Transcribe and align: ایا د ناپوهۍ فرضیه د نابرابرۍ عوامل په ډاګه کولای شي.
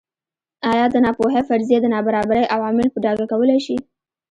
ایا 0.71 0.85
د 0.91 0.95
ناپوهۍ 1.05 1.41
فرضیه 1.49 1.79
د 1.81 1.87
نابرابرۍ 1.93 2.45
عوامل 2.55 2.87
په 2.91 2.99
ډاګه 3.03 3.25
کولای 3.31 3.59
شي. 3.65 3.77